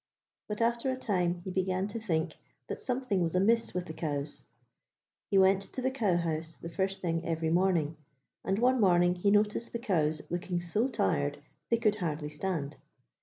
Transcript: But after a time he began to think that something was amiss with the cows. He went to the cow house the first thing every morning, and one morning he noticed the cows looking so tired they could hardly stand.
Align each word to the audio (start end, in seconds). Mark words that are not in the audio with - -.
But 0.47 0.63
after 0.63 0.89
a 0.89 0.95
time 0.95 1.35
he 1.43 1.51
began 1.51 1.85
to 1.89 1.99
think 1.99 2.37
that 2.65 2.81
something 2.81 3.21
was 3.21 3.35
amiss 3.35 3.71
with 3.75 3.85
the 3.85 3.93
cows. 3.93 4.43
He 5.29 5.37
went 5.37 5.61
to 5.73 5.79
the 5.79 5.91
cow 5.91 6.17
house 6.17 6.55
the 6.55 6.69
first 6.69 7.01
thing 7.01 7.23
every 7.23 7.51
morning, 7.51 7.97
and 8.43 8.57
one 8.57 8.81
morning 8.81 9.13
he 9.13 9.29
noticed 9.29 9.73
the 9.73 9.77
cows 9.77 10.23
looking 10.27 10.59
so 10.59 10.87
tired 10.87 11.43
they 11.69 11.77
could 11.77 11.97
hardly 11.97 12.29
stand. 12.29 12.77